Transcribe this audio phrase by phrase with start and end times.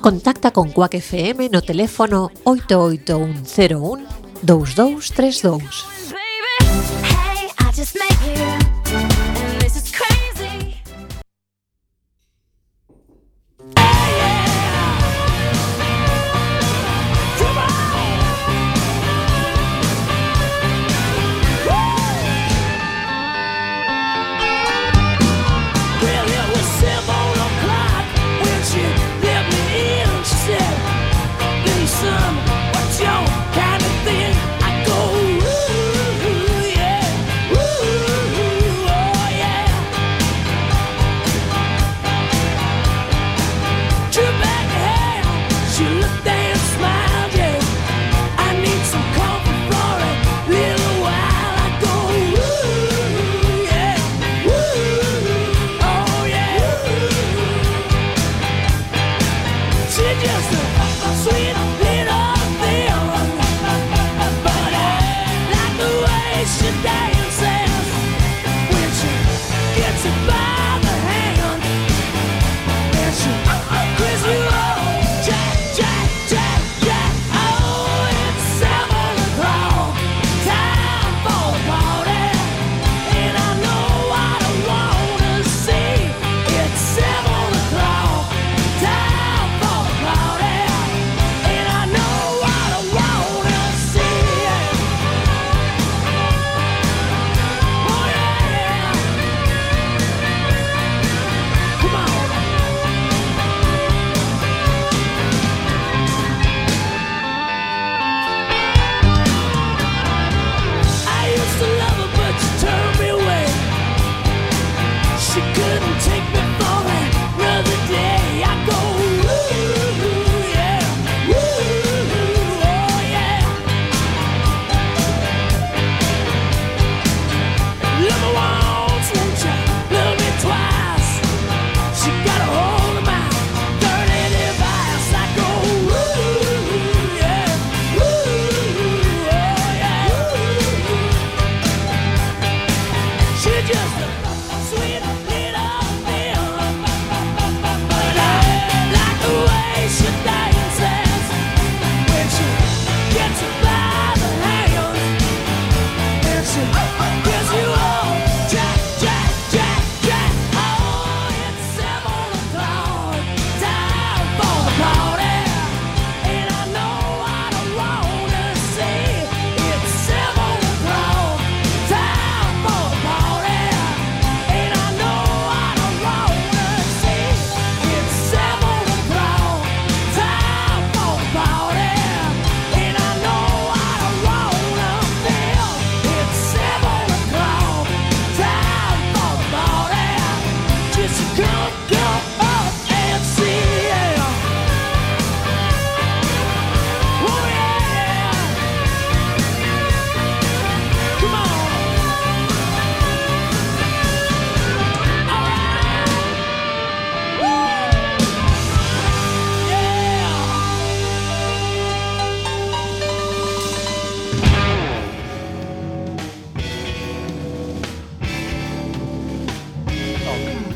[0.00, 4.06] Contacta con Quack FM no teléfono 88101
[4.42, 5.95] 2232.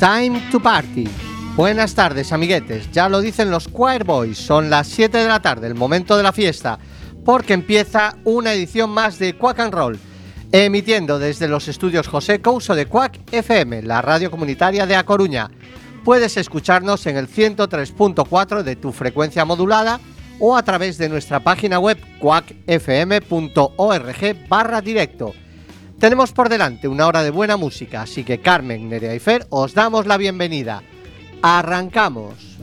[0.01, 1.07] Time to Party.
[1.57, 2.91] Buenas tardes, amiguetes.
[2.91, 4.39] Ya lo dicen los Choir Boys.
[4.39, 6.79] Son las 7 de la tarde, el momento de la fiesta,
[7.23, 9.99] porque empieza una edición más de Quack and Roll,
[10.53, 15.51] emitiendo desde los estudios José Couso de Quack FM, la radio comunitaria de A Coruña.
[16.03, 20.01] Puedes escucharnos en el 103.4 de tu frecuencia modulada
[20.39, 23.29] o a través de nuestra página web quackfm.org
[24.49, 25.35] barra directo.
[26.01, 29.75] Tenemos por delante una hora de buena música, así que Carmen, Nerea y Fer os
[29.75, 30.83] damos la bienvenida.
[31.43, 32.57] ¡Arrancamos!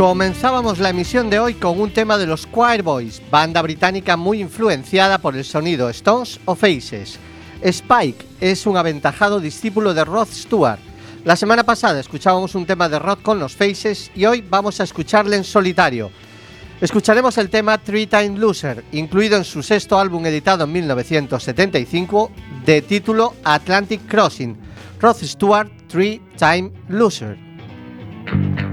[0.00, 4.40] Comenzábamos la emisión de hoy con un tema de los Choir Boys, banda británica muy
[4.40, 7.18] influenciada por el sonido Stones o Faces.
[7.60, 10.78] Spike es un aventajado discípulo de Rod Stewart.
[11.26, 14.84] La semana pasada escuchábamos un tema de Rod con los Faces y hoy vamos a
[14.84, 16.10] escucharle en solitario.
[16.80, 22.32] Escucharemos el tema Three Time Loser, incluido en su sexto álbum editado en 1975,
[22.64, 24.56] de título Atlantic Crossing,
[24.98, 28.69] Rod Stewart, Three Time Loser.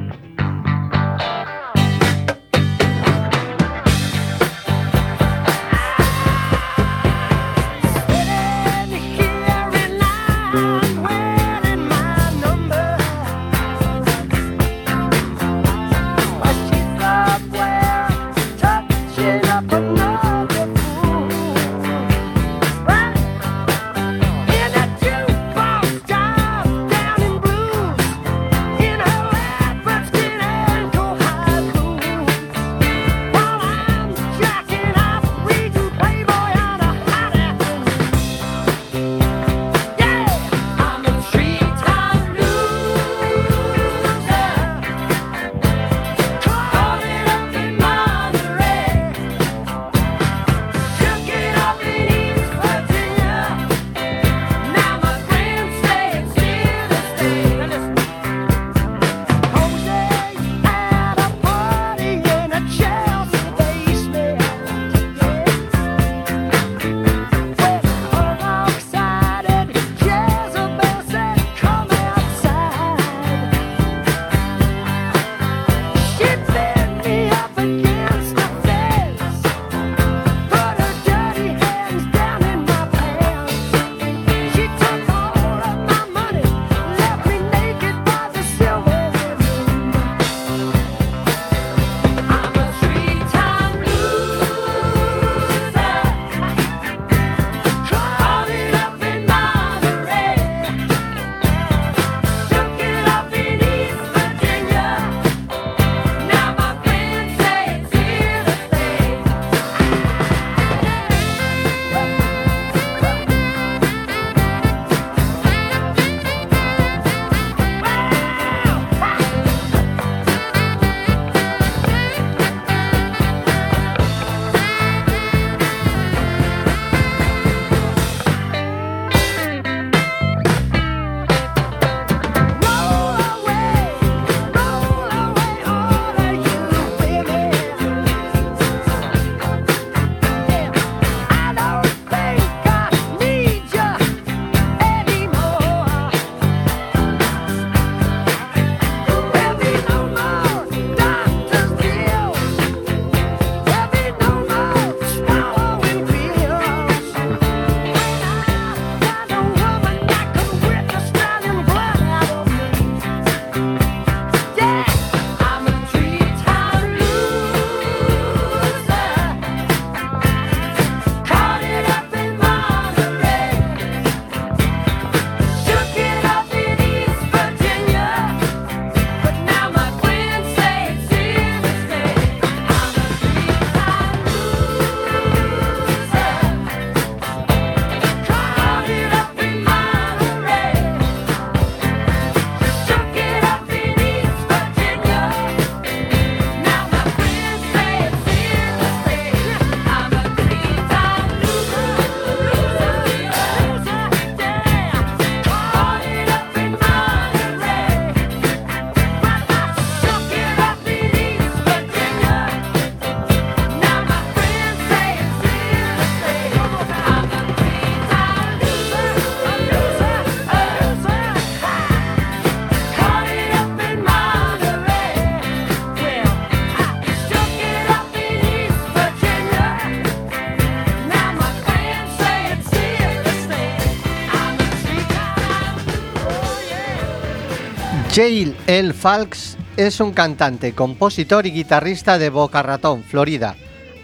[238.17, 238.93] Jail L.
[238.93, 243.55] Falks es un cantante, compositor y guitarrista de Boca Ratón, Florida,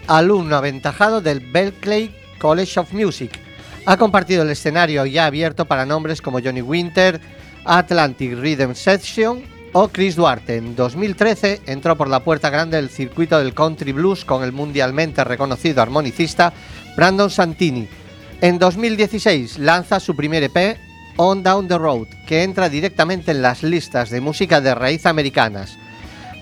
[0.06, 3.32] alumno aventajado del Berklee College of Music.
[3.86, 7.20] Ha compartido el escenario ya abierto para nombres como Johnny Winter,
[7.64, 9.42] Atlantic Rhythm Section
[9.72, 10.58] o Chris Duarte.
[10.58, 15.24] En 2013 entró por la puerta grande del circuito del country blues con el mundialmente
[15.24, 16.52] reconocido armonicista
[16.96, 17.88] Brandon Santini.
[18.40, 20.83] En 2016 lanza su primer EP
[21.16, 25.78] On Down the Road, que entra directamente en las listas de música de raíz americanas.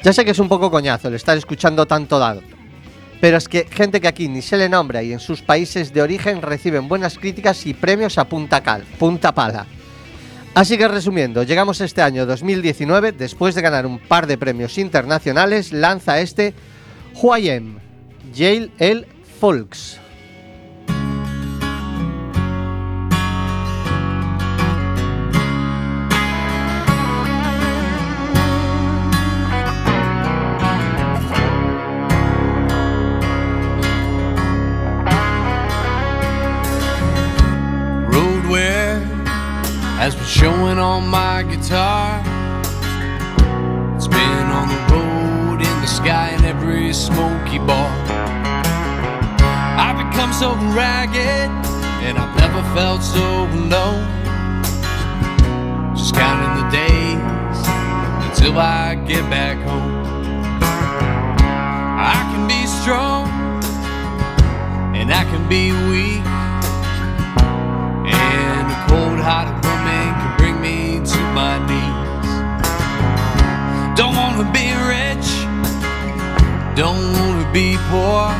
[0.02, 2.42] Ya sé que es un poco coñazo el estar escuchando tanto dado,
[3.20, 6.02] pero es que gente que aquí ni se le nombra y en sus países de
[6.02, 9.66] origen reciben buenas críticas y premios a punta, cal, punta pala.
[10.54, 15.72] Así que resumiendo, llegamos este año 2019, después de ganar un par de premios internacionales,
[15.72, 16.52] lanza este
[17.22, 17.78] Who I Am,
[18.34, 19.06] Yale L.
[19.40, 20.01] Folks.
[40.02, 42.18] Has been showing on my guitar.
[43.94, 47.88] It's been on the road, in the sky, in every smoky bar.
[49.78, 51.50] I've become so ragged,
[52.02, 54.02] and I've never felt so alone.
[55.94, 57.58] Just counting the days
[58.26, 60.02] until I get back home.
[62.12, 63.28] I can be strong,
[64.96, 66.41] and I can be weak.
[76.74, 78.32] Don't wanna be poor.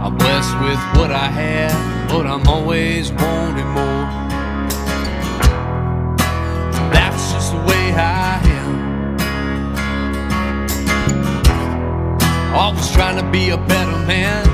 [0.00, 4.06] I'm blessed with what I have, but I'm always wanting more.
[6.92, 9.16] That's just the way I am.
[12.54, 14.46] Always trying to be a better man.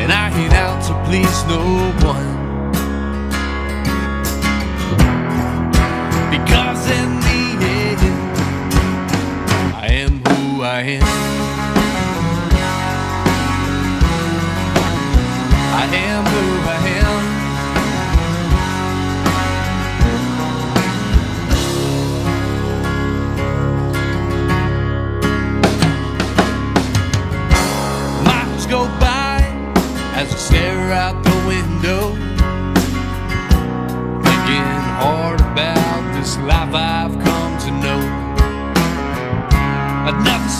[0.00, 1.62] And I ain't out to please no
[2.02, 2.34] one.
[6.32, 6.63] Because
[10.74, 11.23] I am.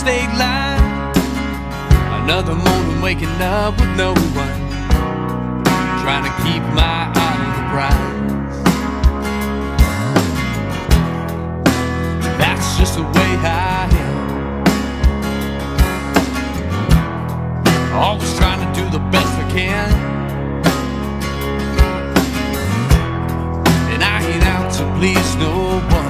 [0.04, 1.16] State line,
[2.24, 4.60] another morning waking up with no one,
[6.02, 8.56] trying to keep my eye on the prize.
[12.38, 14.16] That's just the way I am.
[17.94, 19.90] Always trying to do the best I can.
[23.90, 26.03] And I ain't out to please no one.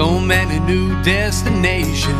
[0.00, 2.16] So many new destinations,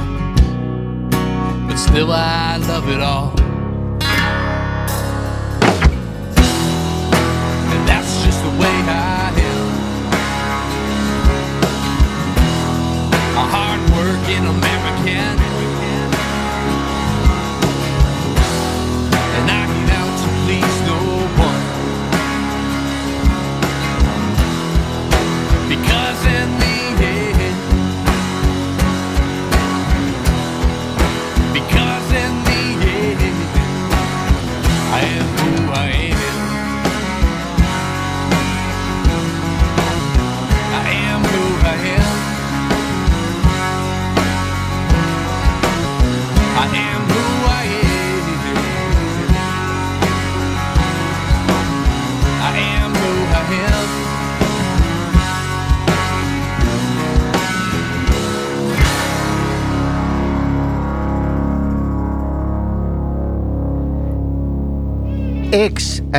[1.67, 3.40] but still I love it all.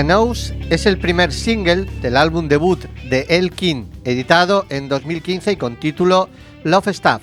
[0.10, 2.80] O's es el primer single del álbum debut
[3.10, 6.30] de El King, editado en 2015 y con título
[6.64, 7.22] Love Stuff,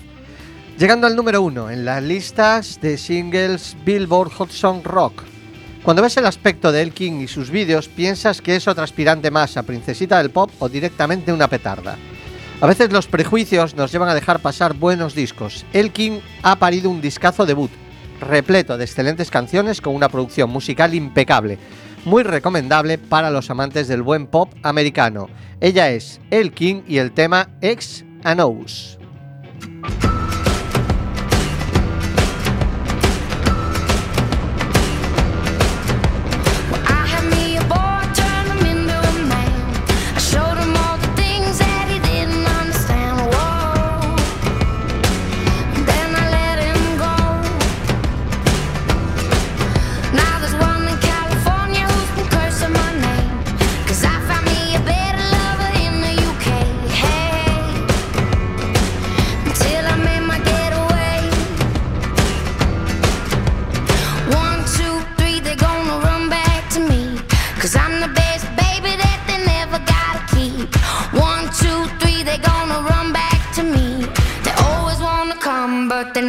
[0.78, 5.24] llegando al número uno en las listas de singles Billboard Hot Song Rock.
[5.82, 9.32] Cuando ves el aspecto de El King y sus vídeos, piensas que es otra aspirante
[9.32, 11.96] más a princesita del pop o directamente una petarda.
[12.60, 15.64] A veces los prejuicios nos llevan a dejar pasar buenos discos.
[15.72, 17.70] El King ha parido un discazo debut,
[18.20, 21.58] repleto de excelentes canciones con una producción musical impecable.
[22.04, 25.28] Muy recomendable para los amantes del buen pop americano.
[25.60, 28.98] Ella es El King y el tema X and O's.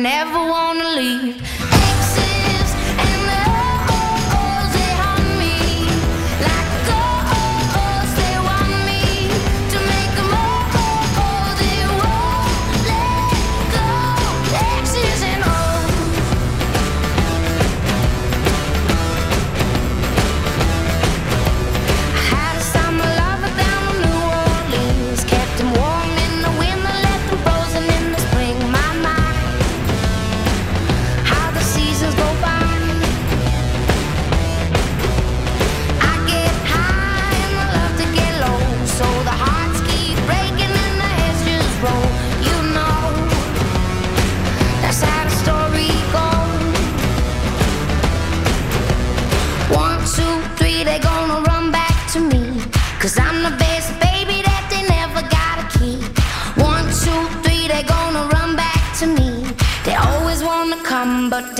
[0.02, 0.49] Never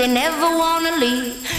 [0.00, 1.49] They never wanna leave.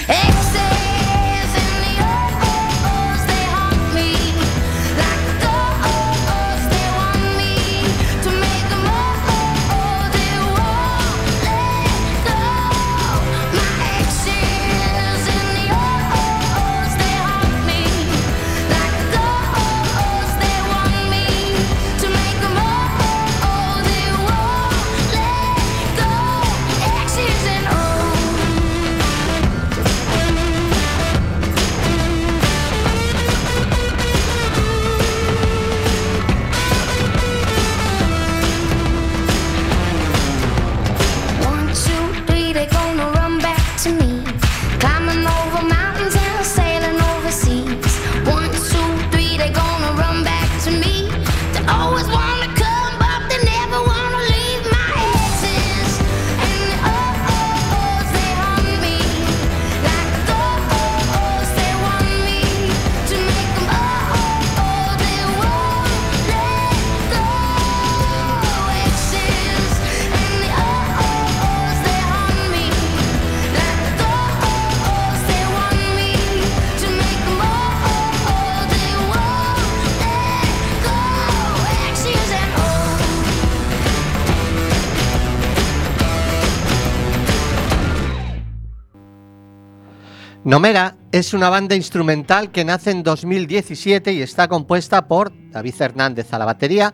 [91.12, 96.38] Es una banda instrumental que nace en 2017 y está compuesta por David Hernández a
[96.38, 96.94] la batería,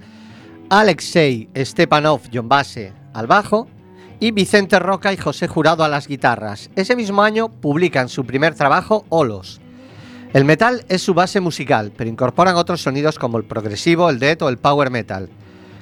[0.69, 3.67] Alexei Stepanov John Base al bajo
[4.21, 6.69] y Vicente Roca y José Jurado a las guitarras.
[6.77, 9.59] Ese mismo año publican su primer trabajo, Olos.
[10.33, 14.43] El metal es su base musical, pero incorporan otros sonidos como el progresivo, el death
[14.43, 15.29] o el power metal.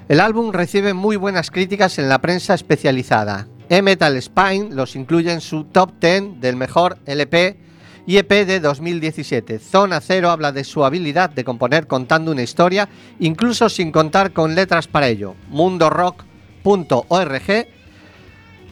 [0.09, 3.47] El álbum recibe muy buenas críticas en la prensa especializada.
[3.69, 7.63] E-Metal Spine los incluye en su top 10 del mejor LP
[8.07, 9.59] y EP de 2017.
[9.59, 12.87] Zona Cero habla de su habilidad de componer contando una historia,
[13.19, 15.35] incluso sin contar con letras para ello.
[15.49, 16.25] mundorock.org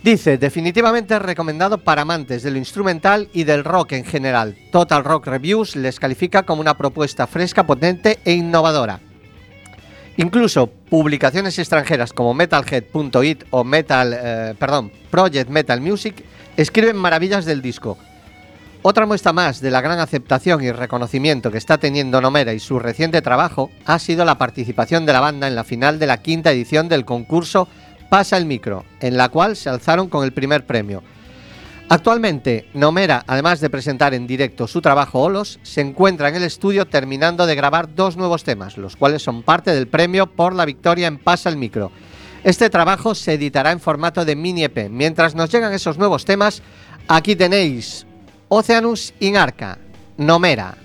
[0.04, 4.56] dice, definitivamente recomendado para amantes de lo instrumental y del rock en general.
[4.72, 9.00] Total Rock Reviews les califica como una propuesta fresca, potente e innovadora.
[10.18, 16.24] Incluso publicaciones extranjeras como Metalhead.it o Metal, eh, perdón, Project Metal Music
[16.56, 17.98] escriben maravillas del disco.
[18.86, 22.80] Otra muestra más de la gran aceptación y reconocimiento que está teniendo Nomera y su
[22.80, 26.52] reciente trabajo ha sido la participación de la banda en la final de la quinta
[26.52, 27.70] edición del concurso
[28.10, 31.02] Pasa el Micro, en la cual se alzaron con el primer premio.
[31.88, 36.86] Actualmente, Nomera, además de presentar en directo su trabajo Olos, se encuentra en el estudio
[36.86, 41.08] terminando de grabar dos nuevos temas, los cuales son parte del premio por la victoria
[41.08, 41.94] en Pasa el Micro.
[42.44, 44.90] Este trabajo se editará en formato de mini EP.
[44.90, 46.62] Mientras nos llegan esos nuevos temas,
[47.08, 48.06] aquí tenéis
[48.56, 49.80] Oceanus in Arca,
[50.18, 50.83] Nomera.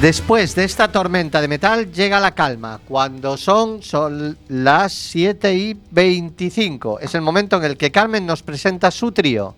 [0.00, 2.80] Después de esta tormenta de metal llega la calma.
[2.86, 7.00] Cuando son, son las 7 y 25.
[7.00, 9.54] Es el momento en el que Carmen nos presenta su trío.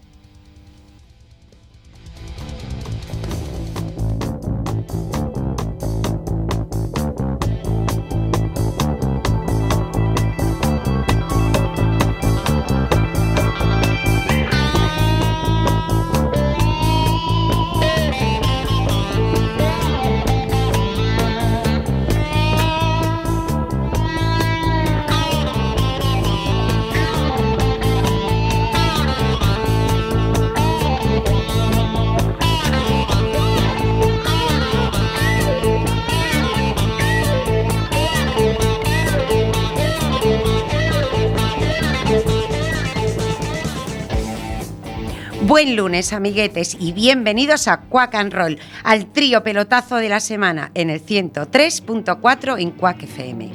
[45.59, 50.71] Buen lunes, amiguetes, y bienvenidos a Quack and Roll, al trío pelotazo de la semana
[50.75, 53.51] en el 103.4 en Quack FM.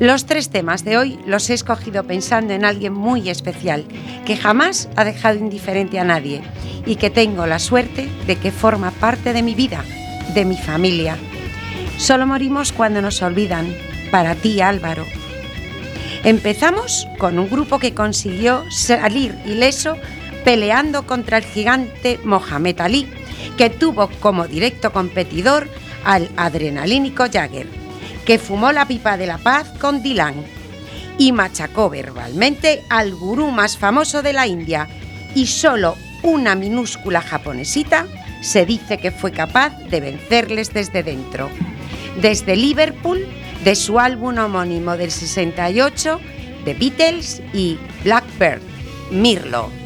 [0.00, 3.84] Los tres temas de hoy los he escogido pensando en alguien muy especial,
[4.24, 6.40] que jamás ha dejado indiferente a nadie
[6.86, 9.84] y que tengo la suerte de que forma parte de mi vida,
[10.32, 11.18] de mi familia.
[11.98, 13.70] Solo morimos cuando nos olvidan,
[14.10, 15.04] para ti Álvaro.
[16.24, 19.98] Empezamos con un grupo que consiguió salir ileso
[20.46, 23.08] peleando contra el gigante Mohamed Ali,
[23.58, 25.68] que tuvo como directo competidor
[26.04, 27.66] al adrenalínico Jagger,
[28.24, 30.36] que fumó la pipa de la paz con Dylan
[31.18, 34.86] y machacó verbalmente al gurú más famoso de la India
[35.34, 38.06] y solo una minúscula japonesita
[38.40, 41.50] se dice que fue capaz de vencerles desde dentro.
[42.22, 43.26] Desde Liverpool,
[43.64, 46.20] de su álbum homónimo del 68,
[46.64, 48.62] The Beatles y Blackbird,
[49.10, 49.85] Mirlo.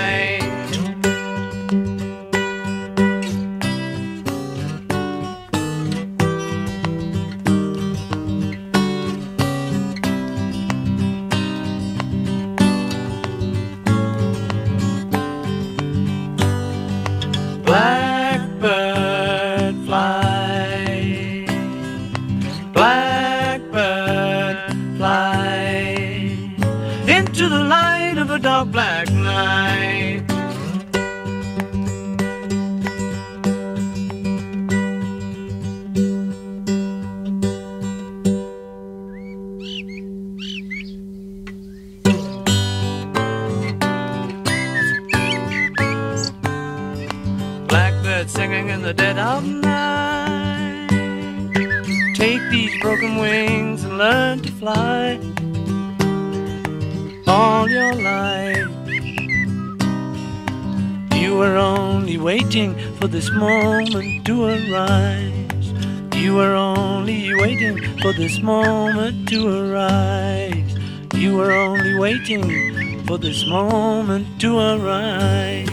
[63.01, 65.73] For this moment to arise.
[66.15, 70.75] You only waiting for this moment to arise.
[71.15, 75.67] You only waiting for this moment to arise.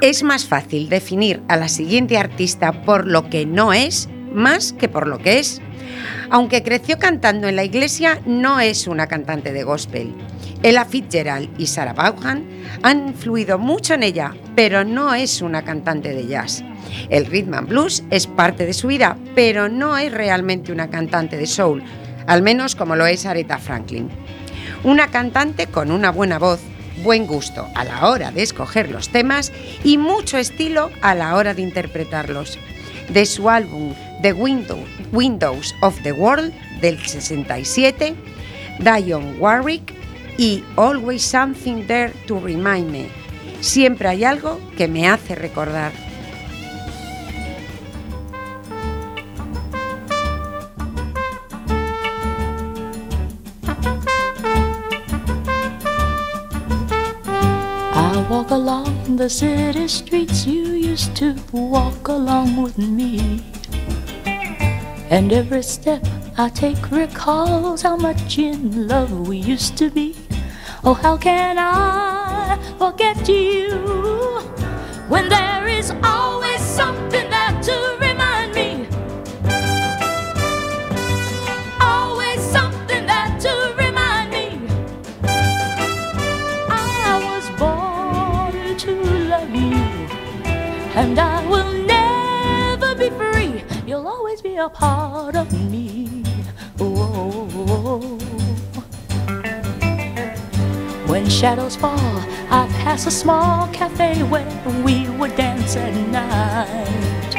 [0.00, 4.88] Es más fácil definir a la siguiente artista por lo que no es más que
[4.88, 5.60] por lo que es.
[6.30, 10.14] Aunque creció cantando en la iglesia, no es una cantante de gospel.
[10.62, 12.44] Ella Fitzgerald y Sarah Vaughan
[12.82, 16.62] han influido mucho en ella, pero no es una cantante de jazz.
[17.08, 21.38] El rhythm and blues es parte de su vida, pero no es realmente una cantante
[21.38, 21.82] de soul,
[22.26, 24.10] al menos como lo es Aretha Franklin.
[24.84, 26.60] Una cantante con una buena voz,
[27.02, 31.54] buen gusto a la hora de escoger los temas y mucho estilo a la hora
[31.54, 32.58] de interpretarlos.
[33.08, 38.14] De su álbum The Window- Windows of the World del 67,
[38.78, 39.99] Dionne Warwick
[40.40, 43.10] y Always Something There to Remind Me.
[43.60, 45.92] Siempre hay algo que me hace recordar.
[57.92, 63.44] I walk along the city streets you used to walk along with me.
[65.10, 66.02] And every step
[66.38, 70.16] I take recalls how much in love we used to be.
[70.82, 73.68] Oh, how can I forget you
[75.08, 78.88] when there is always something there to remind me?
[81.82, 84.58] Always something there to remind me.
[86.70, 88.92] I was born to
[89.28, 89.84] love you,
[90.94, 93.64] and I will never be free.
[93.86, 95.99] You'll always be a part of me.
[101.20, 101.98] When shadows fall,
[102.48, 104.48] I pass a small cafe where
[104.82, 107.36] we would dance at night.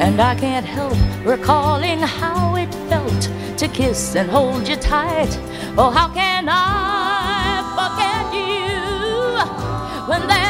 [0.00, 3.28] And I can't help recalling how it felt
[3.58, 5.36] to kiss and hold you tight.
[5.76, 8.70] Oh, how can I forget you
[10.08, 10.43] when there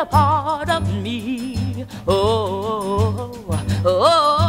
[0.00, 1.84] a part of me.
[2.08, 2.14] Oh,
[3.18, 4.39] oh, oh, oh, oh.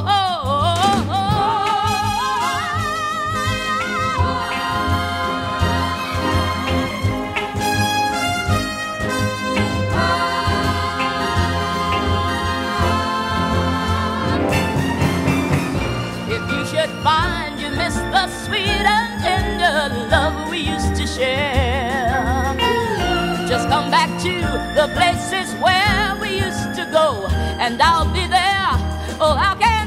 [27.62, 28.74] And I'll be there.
[29.21, 29.81] Oh, how can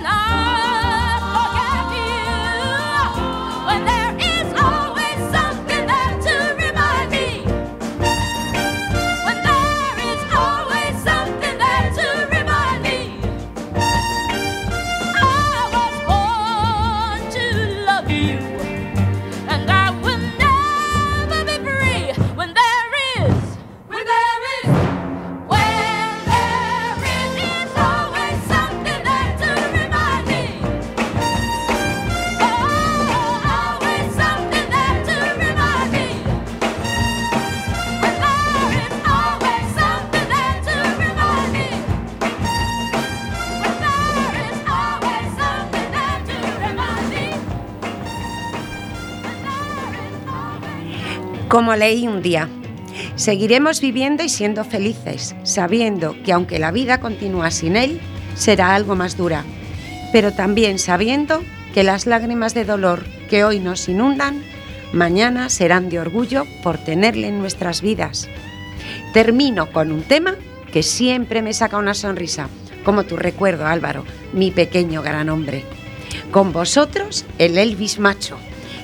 [51.54, 52.48] Como leí un día,
[53.14, 58.00] seguiremos viviendo y siendo felices, sabiendo que aunque la vida continúa sin él,
[58.34, 59.44] será algo más dura,
[60.10, 64.42] pero también sabiendo que las lágrimas de dolor que hoy nos inundan,
[64.92, 68.28] mañana serán de orgullo por tenerle en nuestras vidas.
[69.12, 70.34] Termino con un tema
[70.72, 72.48] que siempre me saca una sonrisa,
[72.84, 75.62] como tu recuerdo Álvaro, mi pequeño gran hombre.
[76.32, 78.38] Con vosotros, el Elvis macho,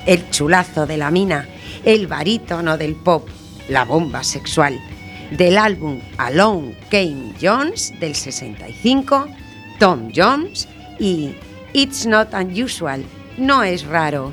[0.07, 1.49] el chulazo de la mina,
[1.85, 3.29] el barítono del pop,
[3.69, 4.79] la bomba sexual,
[5.31, 9.27] del álbum Alone Came Jones del 65,
[9.79, 11.31] Tom Jones y
[11.73, 13.05] It's Not Unusual,
[13.39, 14.33] no es raro.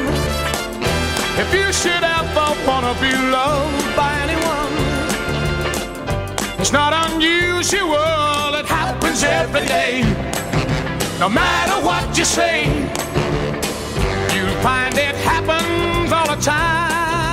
[1.43, 4.73] If you should ever wanna be loved by anyone,
[6.59, 10.03] it's not unusual, it happens every day.
[11.19, 12.57] No matter what you say,
[14.33, 17.31] you'll find it happens all the time.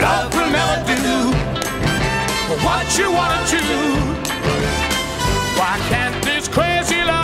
[0.00, 1.32] Love will never do
[2.66, 3.64] what you wanna do.
[5.58, 7.23] Why can't this crazy love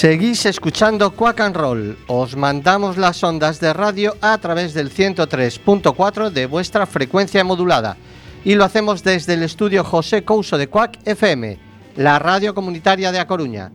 [0.00, 1.98] Seguís escuchando Quack and Roll.
[2.06, 7.98] Os mandamos las ondas de radio a través del 103.4 de vuestra frecuencia modulada.
[8.42, 11.58] Y lo hacemos desde el estudio José Couso de Quack FM,
[11.96, 13.72] la radio comunitaria de A Coruña.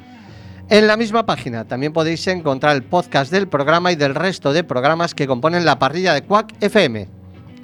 [0.69, 4.63] En la misma página también podéis encontrar el podcast del programa y del resto de
[4.63, 7.09] programas que componen la parrilla de Quack FM.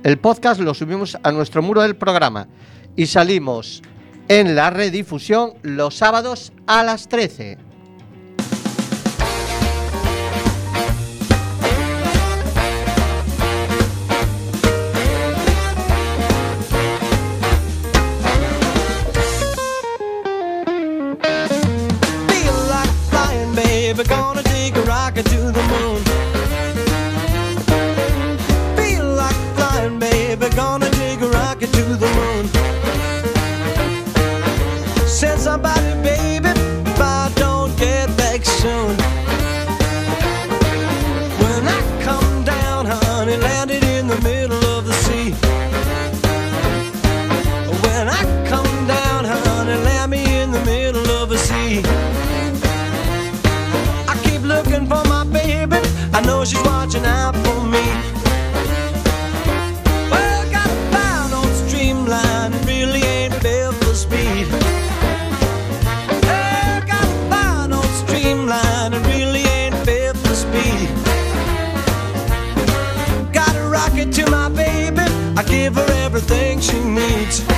[0.04, 2.48] El podcast lo subimos a nuestro muro del programa
[2.98, 3.82] y salimos
[4.28, 7.69] en la redifusión los sábados a las 13.
[76.20, 77.49] Everything she needs.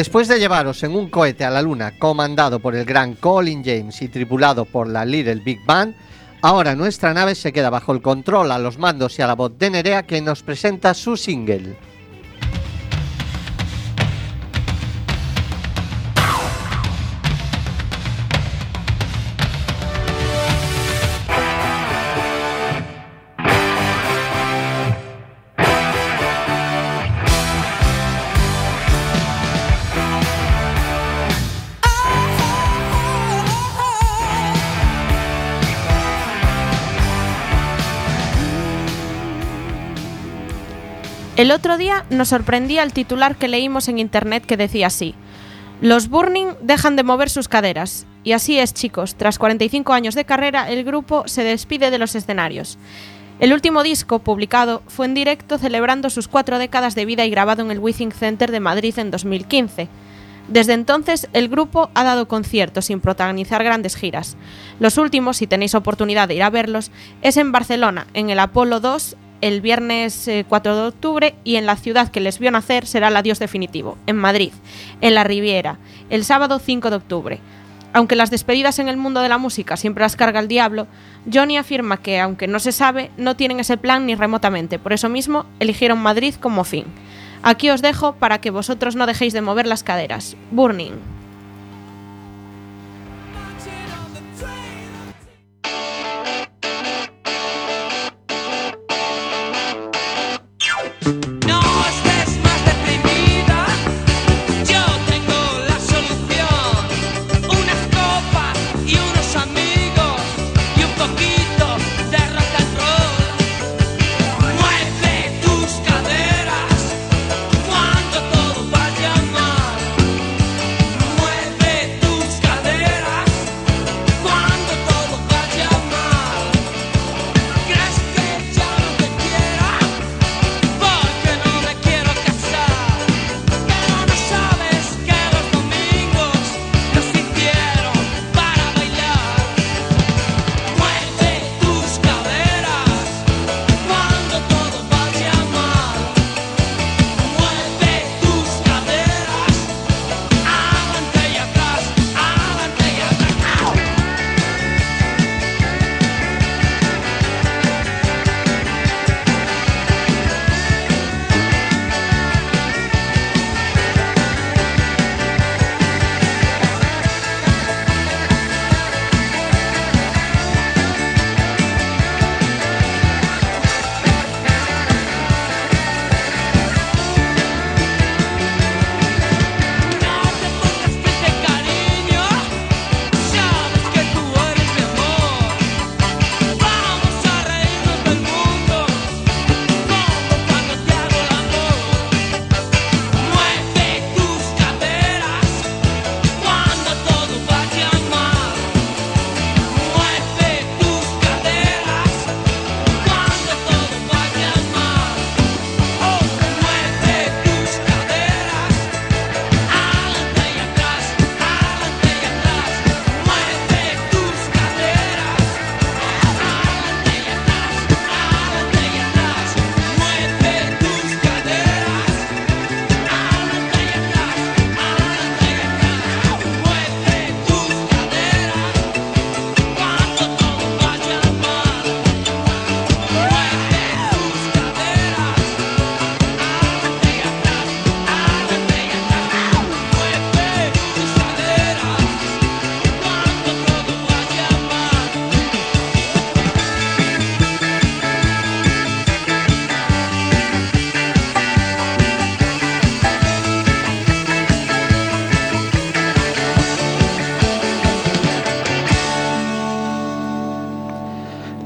[0.00, 4.00] Después de llevaros en un cohete a la luna comandado por el gran Colin James
[4.00, 5.92] y tripulado por la Little Big Bang,
[6.40, 9.58] ahora nuestra nave se queda bajo el control a los mandos y a la voz
[9.58, 11.76] de Nerea que nos presenta su single.
[41.40, 45.14] El otro día nos sorprendía el titular que leímos en internet que decía así:
[45.80, 48.06] Los Burning dejan de mover sus caderas.
[48.24, 52.14] Y así es, chicos, tras 45 años de carrera, el grupo se despide de los
[52.14, 52.76] escenarios.
[53.38, 57.62] El último disco publicado fue en directo celebrando sus cuatro décadas de vida y grabado
[57.62, 59.88] en el Withing Center de Madrid en 2015.
[60.48, 64.36] Desde entonces, el grupo ha dado conciertos sin protagonizar grandes giras.
[64.78, 66.90] Los últimos, si tenéis oportunidad de ir a verlos,
[67.22, 71.66] es en Barcelona, en el Apolo 2, el viernes eh, 4 de octubre, y en
[71.66, 74.52] la ciudad que les vio nacer será el adiós definitivo, en Madrid,
[75.00, 75.78] en la Riviera,
[76.10, 77.40] el sábado 5 de octubre.
[77.92, 80.86] Aunque las despedidas en el mundo de la música siempre las carga el diablo,
[81.32, 85.08] Johnny afirma que, aunque no se sabe, no tienen ese plan ni remotamente, por eso
[85.08, 86.84] mismo eligieron Madrid como fin.
[87.42, 90.36] Aquí os dejo para que vosotros no dejéis de mover las caderas.
[90.50, 91.19] Burning.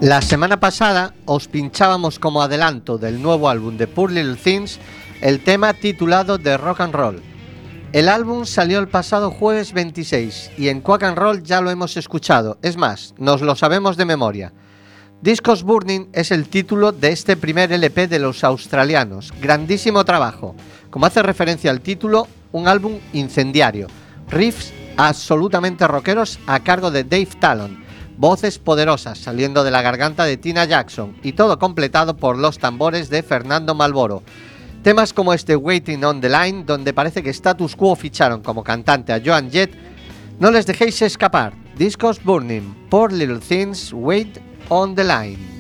[0.04, 4.78] La semana pasada os pinchábamos como adelanto del nuevo álbum de Poor Little Things
[5.22, 7.22] el tema titulado The Rock and Roll.
[7.94, 11.96] El álbum salió el pasado jueves 26 y en Quack and Roll ya lo hemos
[11.96, 14.52] escuchado, es más, nos lo sabemos de memoria.
[15.22, 20.54] Discos Burning es el título de este primer LP de los australianos, grandísimo trabajo.
[20.90, 23.86] Como hace referencia al título, un álbum incendiario,
[24.28, 27.83] riffs absolutamente rockeros a cargo de Dave Talon,
[28.16, 33.10] voces poderosas saliendo de la garganta de Tina Jackson y todo completado por los tambores
[33.10, 34.22] de Fernando Malboro.
[34.82, 39.12] Temas como este Waiting on the Line, donde parece que Status Quo ficharon como cantante
[39.12, 39.74] a Joan Jett,
[40.38, 41.54] no les dejéis escapar.
[41.76, 44.38] Discos Burning, Poor Little Things, Wait
[44.68, 45.53] on the Line.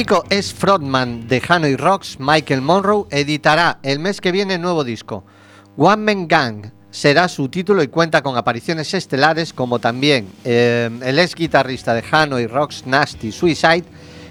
[0.00, 5.24] Mítico ex frontman de Hanoi Rocks, Michael Monroe, editará el mes que viene nuevo disco.
[5.76, 11.18] One Man Gang será su título y cuenta con apariciones estelares como también eh, el
[11.18, 13.84] ex guitarrista de Hanoi Rocks, Nasty Suicide,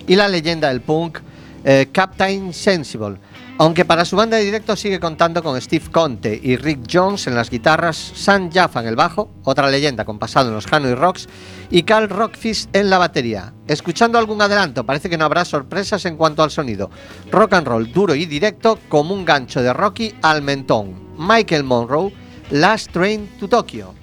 [0.07, 1.19] y la leyenda del punk,
[1.63, 3.17] eh, Captain Sensible.
[3.61, 7.35] Aunque para su banda de directo sigue contando con Steve Conte y Rick Jones en
[7.35, 11.27] las guitarras, Sam Jaffa en el bajo, otra leyenda con pasado en los Hanoi Rocks,
[11.69, 13.53] y Carl Rockfish en la batería.
[13.67, 16.89] Escuchando algún adelanto, parece que no habrá sorpresas en cuanto al sonido.
[17.31, 21.17] Rock and roll duro y directo como un gancho de Rocky al mentón.
[21.17, 22.13] Michael Monroe,
[22.51, 23.98] Last Train to Tokyo.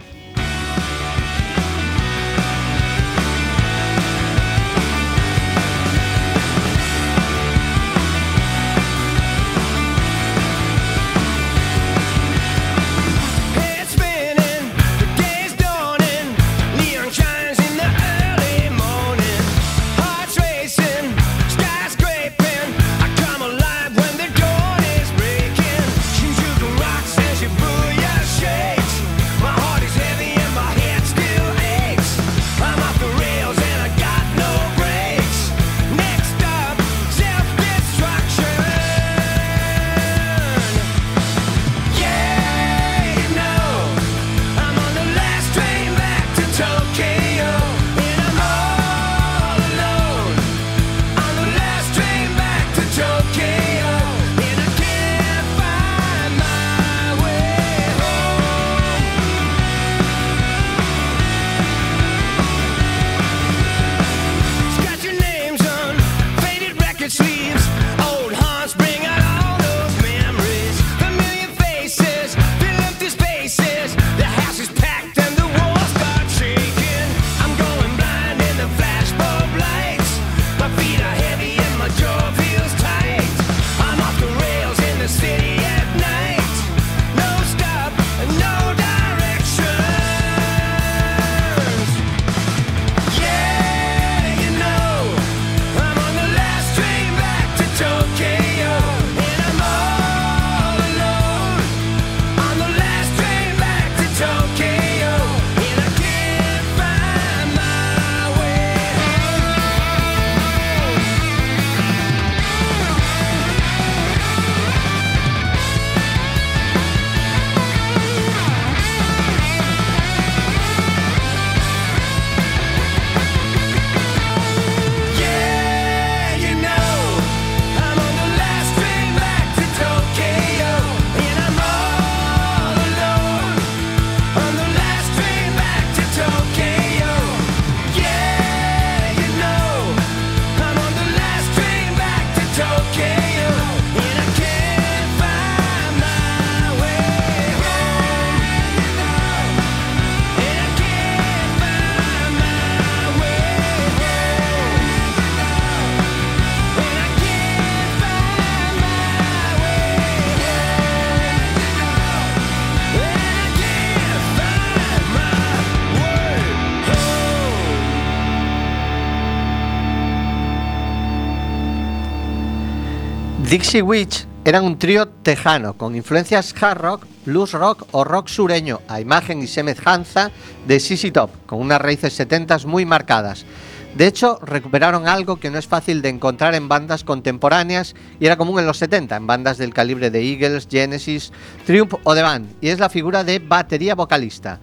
[173.57, 178.82] Dixie Witch eran un trío tejano con influencias hard rock, blues rock o rock sureño,
[178.86, 180.30] a imagen y semejanza
[180.68, 183.46] de CC Top, con unas raíces 70 muy marcadas.
[183.94, 188.36] De hecho, recuperaron algo que no es fácil de encontrar en bandas contemporáneas y era
[188.36, 191.32] común en los 70, en bandas del calibre de Eagles, Genesis,
[191.64, 194.61] Triumph o The Band, y es la figura de batería vocalista.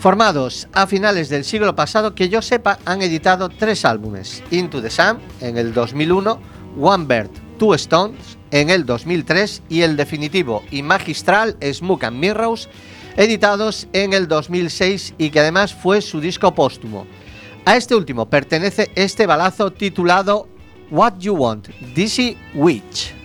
[0.00, 4.90] Formados a finales del siglo pasado, que yo sepa, han editado tres álbumes: Into the
[4.90, 6.40] Sun en el 2001,
[6.76, 12.70] One Bird, Two Stones en el 2003 y el definitivo y magistral Smoke and Mirrors,
[13.18, 17.06] editados en el 2006 y que además fue su disco póstumo.
[17.66, 20.48] A este último pertenece este balazo titulado
[20.90, 23.19] What You Want, Dizzy Witch.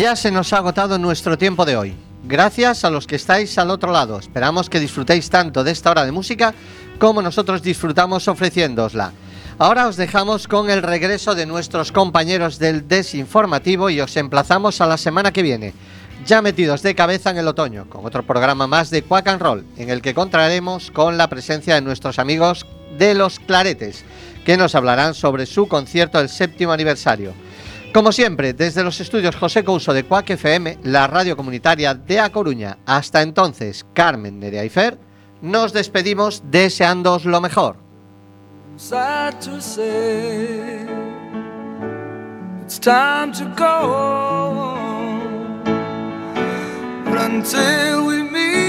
[0.00, 1.94] Ya se nos ha agotado nuestro tiempo de hoy.
[2.24, 4.18] Gracias a los que estáis al otro lado.
[4.18, 6.54] Esperamos que disfrutéis tanto de esta hora de música
[6.98, 9.12] como nosotros disfrutamos ofreciéndosla.
[9.58, 14.86] Ahora os dejamos con el regreso de nuestros compañeros del desinformativo y os emplazamos a
[14.86, 15.74] la semana que viene,
[16.24, 19.66] ya metidos de cabeza en el otoño, con otro programa más de Quack and Roll,
[19.76, 22.64] en el que contaremos con la presencia de nuestros amigos
[22.96, 24.06] de los Claretes,
[24.46, 27.34] que nos hablarán sobre su concierto del séptimo aniversario.
[27.92, 32.30] Como siempre, desde los estudios José Couso de Cuac FM, la radio comunitaria de A
[32.30, 34.96] Coruña, hasta entonces Carmen Nerea y Fer,
[35.42, 37.76] nos despedimos deseándoos lo mejor.
[47.20, 48.59] until we meet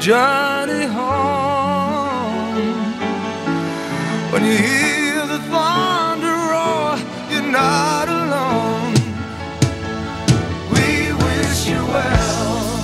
[0.00, 2.56] journey home.
[4.32, 6.96] When you hear the thunder roar,
[7.30, 8.94] you're not alone.
[10.72, 12.80] We wish you well.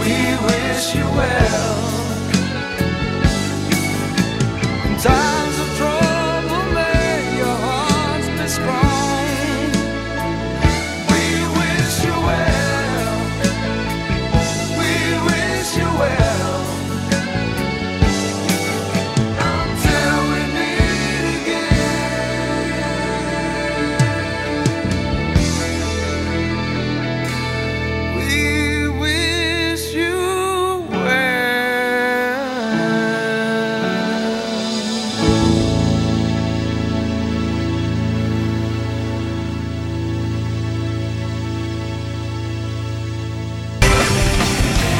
[0.00, 1.81] We wish you well.